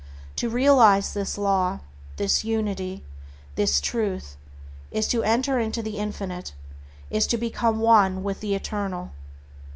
[0.37, 1.81] To realize this Law,
[2.17, 3.03] this Unity,
[3.53, 4.35] this Truth,
[4.89, 6.53] is to enter into the Infinite,
[7.11, 9.11] is to become one with the Eternal.